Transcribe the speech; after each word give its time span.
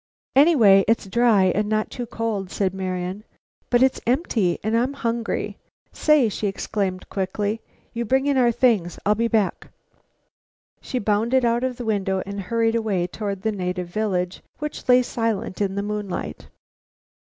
"Anyway, 0.35 0.83
it's 0.87 1.05
dry, 1.05 1.43
and 1.53 1.69
not 1.69 1.91
too 1.91 2.07
cold," 2.07 2.49
said 2.49 2.73
Marian. 2.73 3.23
"But 3.69 3.83
it's 3.83 4.01
empty, 4.07 4.57
and 4.63 4.75
I'm 4.75 4.93
hungry. 4.93 5.59
Say!" 5.91 6.27
she 6.27 6.47
exclaimed 6.47 7.07
quickly, 7.07 7.61
"you 7.93 8.03
bring 8.03 8.25
in 8.25 8.35
our 8.35 8.51
things; 8.51 8.97
I'll 9.05 9.13
be 9.13 9.27
back." 9.27 9.67
She 10.81 10.97
bounded 10.97 11.45
out 11.45 11.63
of 11.63 11.75
the 11.77 11.85
window 11.85 12.23
and 12.25 12.41
hurried 12.41 12.73
away 12.73 13.05
toward 13.05 13.43
the 13.43 13.51
native 13.51 13.89
village, 13.89 14.41
which 14.57 14.89
lay 14.89 15.03
silent 15.03 15.61
in 15.61 15.75
the 15.75 15.83
moonlight. 15.83 16.47